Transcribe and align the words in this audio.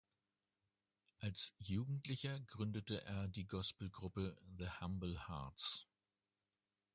Als 1.19 1.53
Jugendlicher 1.59 2.39
gründete 2.47 3.03
er 3.05 3.27
die 3.27 3.45
Gospelgruppe 3.45 4.35
"The 4.57 4.67
Humble 4.81 5.27
Hearts". 5.27 5.85